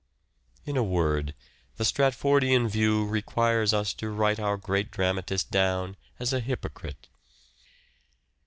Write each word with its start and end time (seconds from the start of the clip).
In 0.65 0.77
a 0.77 0.83
word, 0.83 1.35
the 1.77 1.83
Stratfordian 1.83 2.67
view 2.67 3.05
requires 3.05 3.71
us 3.71 3.93
to 3.93 4.09
write 4.09 4.39
our 4.39 4.57
great 4.57 4.89
dramatist 4.89 5.51
down 5.51 5.95
as 6.17 6.33
a 6.33 6.39
hypocrite. 6.39 7.07